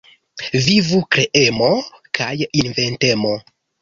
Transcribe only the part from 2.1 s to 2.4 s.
kaj